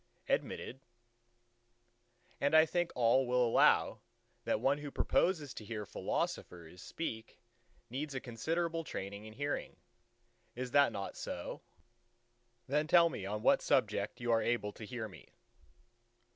[0.27, 0.79] "Admitted."
[2.39, 3.99] "And I think all will allow
[4.45, 7.37] that one who proposes to hear philosophers speak
[7.87, 9.75] needs a considerable training in hearing.
[10.55, 11.61] Is that not so?
[12.65, 15.29] The tell me on what subject your are able to hear me."